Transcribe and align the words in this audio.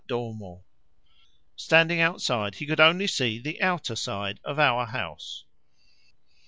Standing 1.55 1.99
outside, 2.01 2.55
he 2.55 2.65
could 2.65 2.79
only 2.79 3.05
see 3.05 3.37
the 3.37 3.61
outer 3.61 3.95
side 3.95 4.39
of 4.43 4.57
our 4.57 4.87
house. 4.87 5.45